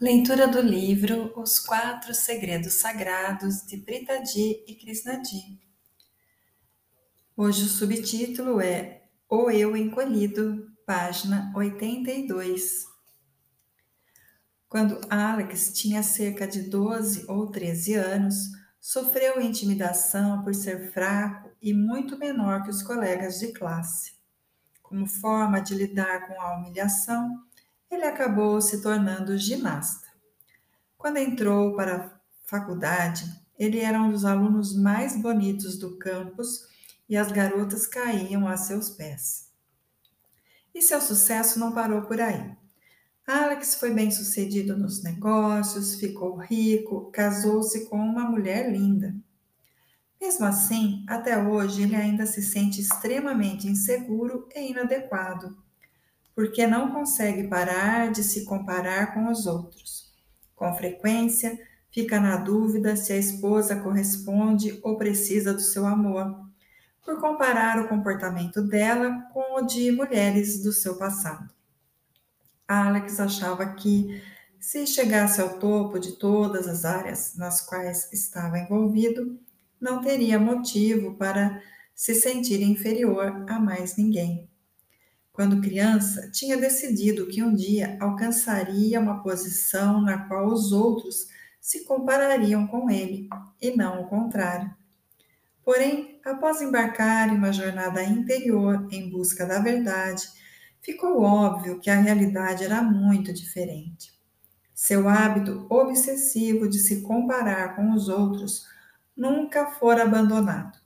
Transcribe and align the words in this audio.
Leitura 0.00 0.48
do 0.48 0.62
livro 0.62 1.30
Os 1.36 1.58
Quatro 1.58 2.14
Segredos 2.14 2.80
Sagrados 2.80 3.66
de 3.66 3.76
Pritadi 3.76 4.64
e 4.66 4.74
Krishnadi. 4.74 5.60
Hoje 7.36 7.64
o 7.64 7.68
subtítulo 7.68 8.62
é 8.62 9.02
O 9.28 9.50
Eu 9.50 9.76
Encolhido, 9.76 10.72
página 10.86 11.52
82. 11.54 12.86
Quando 14.70 15.02
Alex 15.10 15.74
tinha 15.74 16.02
cerca 16.02 16.48
de 16.48 16.62
12 16.62 17.26
ou 17.28 17.48
13 17.48 17.92
anos, 17.92 18.36
sofreu 18.80 19.38
intimidação 19.38 20.42
por 20.42 20.54
ser 20.54 20.94
fraco 20.94 21.50
e 21.60 21.74
muito 21.74 22.18
menor 22.18 22.62
que 22.62 22.70
os 22.70 22.82
colegas 22.82 23.38
de 23.38 23.52
classe. 23.52 24.14
Como 24.80 25.06
forma 25.06 25.60
de 25.60 25.74
lidar 25.74 26.26
com 26.26 26.40
a 26.40 26.56
humilhação, 26.56 27.49
ele 27.90 28.04
acabou 28.04 28.60
se 28.60 28.80
tornando 28.80 29.36
ginasta. 29.36 30.06
Quando 30.96 31.16
entrou 31.16 31.74
para 31.74 31.96
a 31.96 32.10
faculdade, 32.46 33.24
ele 33.58 33.80
era 33.80 34.00
um 34.00 34.10
dos 34.10 34.24
alunos 34.24 34.76
mais 34.76 35.20
bonitos 35.20 35.76
do 35.76 35.98
campus 35.98 36.68
e 37.08 37.16
as 37.16 37.32
garotas 37.32 37.86
caíam 37.86 38.46
a 38.46 38.56
seus 38.56 38.90
pés. 38.90 39.50
E 40.72 40.80
seu 40.80 41.00
sucesso 41.00 41.58
não 41.58 41.72
parou 41.72 42.02
por 42.02 42.20
aí. 42.20 42.54
Alex 43.26 43.74
foi 43.74 43.92
bem 43.92 44.10
sucedido 44.10 44.76
nos 44.76 45.02
negócios, 45.02 45.96
ficou 45.96 46.36
rico, 46.36 47.10
casou-se 47.10 47.86
com 47.88 47.96
uma 47.96 48.24
mulher 48.24 48.70
linda. 48.70 49.14
Mesmo 50.20 50.46
assim, 50.46 51.04
até 51.08 51.36
hoje 51.36 51.82
ele 51.82 51.96
ainda 51.96 52.26
se 52.26 52.42
sente 52.42 52.80
extremamente 52.80 53.66
inseguro 53.66 54.48
e 54.54 54.70
inadequado 54.70 55.56
porque 56.40 56.66
não 56.66 56.90
consegue 56.90 57.48
parar 57.48 58.10
de 58.10 58.24
se 58.24 58.46
comparar 58.46 59.12
com 59.12 59.30
os 59.30 59.44
outros. 59.46 60.10
Com 60.56 60.74
frequência, 60.74 61.60
fica 61.90 62.18
na 62.18 62.38
dúvida 62.38 62.96
se 62.96 63.12
a 63.12 63.18
esposa 63.18 63.76
corresponde 63.76 64.80
ou 64.82 64.96
precisa 64.96 65.52
do 65.52 65.60
seu 65.60 65.84
amor, 65.84 66.34
por 67.04 67.20
comparar 67.20 67.78
o 67.78 67.88
comportamento 67.88 68.62
dela 68.62 69.20
com 69.34 69.58
o 69.58 69.66
de 69.66 69.92
mulheres 69.92 70.62
do 70.62 70.72
seu 70.72 70.96
passado. 70.96 71.52
Alex 72.66 73.20
achava 73.20 73.74
que, 73.74 74.22
se 74.58 74.86
chegasse 74.86 75.42
ao 75.42 75.58
topo 75.58 75.98
de 75.98 76.12
todas 76.12 76.66
as 76.66 76.86
áreas 76.86 77.36
nas 77.36 77.60
quais 77.60 78.10
estava 78.14 78.58
envolvido, 78.58 79.38
não 79.78 80.00
teria 80.00 80.38
motivo 80.38 81.16
para 81.16 81.62
se 81.94 82.14
sentir 82.14 82.62
inferior 82.62 83.44
a 83.46 83.60
mais 83.60 83.98
ninguém. 83.98 84.49
Quando 85.40 85.62
criança, 85.62 86.30
tinha 86.30 86.54
decidido 86.54 87.26
que 87.26 87.42
um 87.42 87.54
dia 87.54 87.96
alcançaria 87.98 89.00
uma 89.00 89.22
posição 89.22 89.98
na 89.98 90.28
qual 90.28 90.46
os 90.48 90.70
outros 90.70 91.28
se 91.58 91.86
comparariam 91.86 92.66
com 92.66 92.90
ele, 92.90 93.26
e 93.58 93.74
não 93.74 94.02
o 94.02 94.06
contrário. 94.06 94.70
Porém, 95.64 96.20
após 96.26 96.60
embarcar 96.60 97.30
em 97.30 97.38
uma 97.38 97.54
jornada 97.54 98.04
interior 98.04 98.86
em 98.90 99.08
busca 99.08 99.46
da 99.46 99.60
verdade, 99.60 100.28
ficou 100.82 101.22
óbvio 101.22 101.80
que 101.80 101.88
a 101.88 101.98
realidade 101.98 102.62
era 102.62 102.82
muito 102.82 103.32
diferente. 103.32 104.12
Seu 104.74 105.08
hábito 105.08 105.66
obsessivo 105.70 106.68
de 106.68 106.80
se 106.80 107.00
comparar 107.00 107.76
com 107.76 107.94
os 107.94 108.10
outros 108.10 108.66
nunca 109.16 109.70
fora 109.70 110.02
abandonado. 110.02 110.78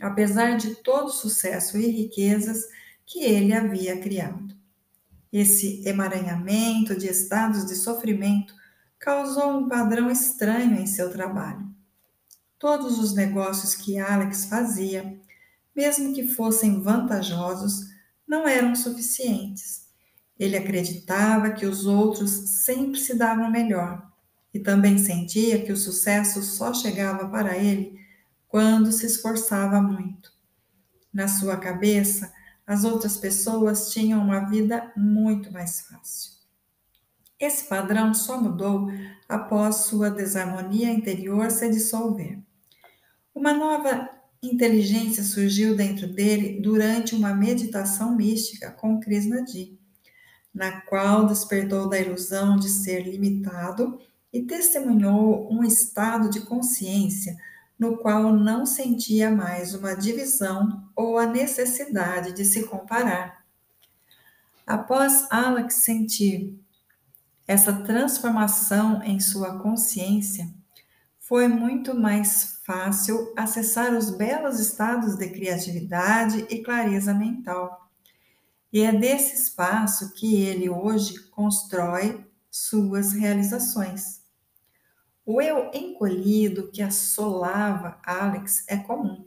Apesar 0.00 0.56
de 0.56 0.76
todo 0.76 1.10
sucesso 1.10 1.76
e 1.76 1.88
riquezas, 1.88 2.64
que 3.06 3.22
ele 3.22 3.54
havia 3.54 3.98
criado. 4.00 4.54
Esse 5.32 5.86
emaranhamento 5.86 6.96
de 6.96 7.06
estados 7.06 7.64
de 7.64 7.76
sofrimento 7.76 8.54
causou 8.98 9.58
um 9.58 9.68
padrão 9.68 10.10
estranho 10.10 10.80
em 10.80 10.86
seu 10.86 11.10
trabalho. 11.10 11.66
Todos 12.58 12.98
os 12.98 13.14
negócios 13.14 13.74
que 13.74 13.98
Alex 13.98 14.46
fazia, 14.46 15.20
mesmo 15.74 16.12
que 16.12 16.26
fossem 16.26 16.82
vantajosos, 16.82 17.86
não 18.26 18.48
eram 18.48 18.74
suficientes. 18.74 19.86
Ele 20.38 20.56
acreditava 20.56 21.50
que 21.50 21.66
os 21.66 21.86
outros 21.86 22.30
sempre 22.64 22.98
se 22.98 23.14
davam 23.14 23.50
melhor 23.50 24.10
e 24.52 24.58
também 24.58 24.98
sentia 24.98 25.62
que 25.62 25.72
o 25.72 25.76
sucesso 25.76 26.42
só 26.42 26.72
chegava 26.72 27.28
para 27.28 27.56
ele 27.56 28.00
quando 28.48 28.90
se 28.90 29.06
esforçava 29.06 29.80
muito. 29.80 30.32
Na 31.12 31.28
sua 31.28 31.56
cabeça, 31.56 32.32
as 32.66 32.84
outras 32.84 33.16
pessoas 33.16 33.90
tinham 33.92 34.20
uma 34.20 34.40
vida 34.40 34.92
muito 34.96 35.52
mais 35.52 35.82
fácil. 35.82 36.32
Esse 37.38 37.68
padrão 37.68 38.14
só 38.14 38.40
mudou 38.40 38.88
após 39.28 39.76
sua 39.76 40.10
desarmonia 40.10 40.90
interior 40.90 41.50
se 41.50 41.70
dissolver. 41.70 42.38
Uma 43.34 43.52
nova 43.52 44.08
inteligência 44.42 45.22
surgiu 45.22 45.76
dentro 45.76 46.06
dele 46.06 46.60
durante 46.60 47.14
uma 47.14 47.34
meditação 47.34 48.16
mística 48.16 48.70
com 48.70 48.98
Krishnadi, 48.98 49.78
na 50.52 50.80
qual 50.80 51.26
despertou 51.26 51.88
da 51.88 52.00
ilusão 52.00 52.56
de 52.56 52.70
ser 52.70 53.06
limitado 53.06 53.98
e 54.32 54.42
testemunhou 54.42 55.52
um 55.52 55.62
estado 55.62 56.30
de 56.30 56.40
consciência 56.40 57.36
no 57.78 57.98
qual 57.98 58.32
não 58.32 58.64
sentia 58.64 59.30
mais 59.30 59.74
uma 59.74 59.94
divisão 59.94 60.90
ou 60.94 61.18
a 61.18 61.26
necessidade 61.26 62.32
de 62.32 62.44
se 62.44 62.64
comparar. 62.64 63.44
Após 64.66 65.26
Alex 65.30 65.76
sentir 65.76 66.58
essa 67.46 67.72
transformação 67.72 69.02
em 69.02 69.20
sua 69.20 69.58
consciência, 69.60 70.52
foi 71.20 71.48
muito 71.48 71.94
mais 71.94 72.60
fácil 72.64 73.32
acessar 73.36 73.94
os 73.94 74.10
belos 74.10 74.58
estados 74.58 75.16
de 75.16 75.28
criatividade 75.28 76.46
e 76.48 76.62
clareza 76.62 77.12
mental. 77.12 77.90
E 78.72 78.80
é 78.80 78.92
desse 78.92 79.34
espaço 79.34 80.12
que 80.14 80.42
ele 80.42 80.68
hoje 80.68 81.18
constrói 81.30 82.24
suas 82.50 83.12
realizações. 83.12 84.25
O 85.28 85.42
eu 85.42 85.72
encolhido 85.74 86.70
que 86.70 86.80
assolava 86.80 88.00
Alex 88.04 88.64
é 88.68 88.76
comum. 88.76 89.26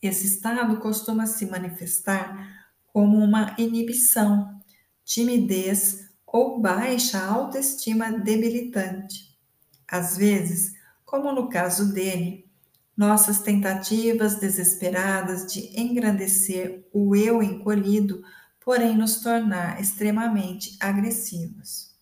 Esse 0.00 0.26
estado 0.26 0.78
costuma 0.80 1.26
se 1.26 1.44
manifestar 1.44 2.72
como 2.86 3.18
uma 3.18 3.54
inibição, 3.58 4.58
timidez 5.04 6.10
ou 6.26 6.58
baixa 6.58 7.22
autoestima 7.22 8.12
debilitante. 8.12 9.38
Às 9.86 10.16
vezes, 10.16 10.72
como 11.04 11.32
no 11.32 11.50
caso 11.50 11.92
dele, 11.92 12.50
nossas 12.96 13.40
tentativas 13.40 14.36
desesperadas 14.36 15.52
de 15.52 15.78
engrandecer 15.78 16.88
o 16.94 17.14
eu 17.14 17.42
encolhido, 17.42 18.22
porém 18.58 18.96
nos 18.96 19.20
tornar 19.20 19.78
extremamente 19.78 20.78
agressivos. 20.80 21.93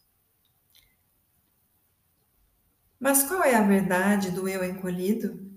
Mas 3.02 3.24
qual 3.24 3.42
é 3.42 3.56
a 3.56 3.66
verdade 3.66 4.30
do 4.30 4.48
eu 4.48 4.64
encolhido? 4.64 5.50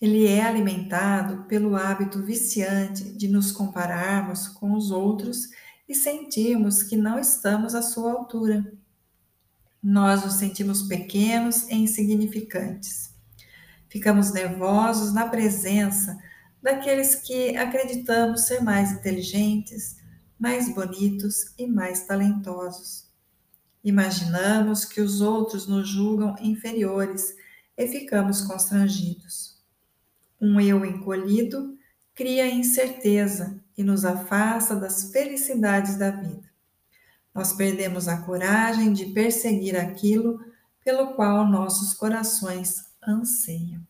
Ele 0.00 0.24
é 0.24 0.40
alimentado 0.40 1.48
pelo 1.48 1.74
hábito 1.74 2.22
viciante 2.22 3.02
de 3.02 3.26
nos 3.26 3.50
compararmos 3.50 4.46
com 4.46 4.72
os 4.72 4.92
outros 4.92 5.48
e 5.88 5.96
sentirmos 5.96 6.84
que 6.84 6.96
não 6.96 7.18
estamos 7.18 7.74
à 7.74 7.82
sua 7.82 8.12
altura. 8.12 8.72
Nós 9.82 10.24
nos 10.24 10.34
sentimos 10.34 10.82
pequenos 10.82 11.68
e 11.68 11.74
insignificantes. 11.74 13.12
Ficamos 13.88 14.32
nervosos 14.32 15.12
na 15.12 15.26
presença 15.26 16.16
daqueles 16.62 17.16
que 17.16 17.56
acreditamos 17.56 18.42
ser 18.42 18.62
mais 18.62 18.92
inteligentes, 18.92 19.96
mais 20.38 20.72
bonitos 20.72 21.52
e 21.58 21.66
mais 21.66 22.06
talentosos. 22.06 23.07
Imaginamos 23.84 24.84
que 24.84 25.00
os 25.00 25.20
outros 25.20 25.66
nos 25.66 25.88
julgam 25.88 26.34
inferiores 26.40 27.34
e 27.76 27.86
ficamos 27.86 28.40
constrangidos. 28.40 29.56
Um 30.40 30.60
eu 30.60 30.84
encolhido 30.84 31.78
cria 32.14 32.48
incerteza 32.48 33.62
e 33.76 33.84
nos 33.84 34.04
afasta 34.04 34.74
das 34.74 35.12
felicidades 35.12 35.96
da 35.96 36.10
vida. 36.10 36.48
Nós 37.32 37.52
perdemos 37.52 38.08
a 38.08 38.16
coragem 38.22 38.92
de 38.92 39.06
perseguir 39.06 39.76
aquilo 39.76 40.44
pelo 40.84 41.14
qual 41.14 41.46
nossos 41.46 41.94
corações 41.94 42.86
anseiam. 43.06 43.87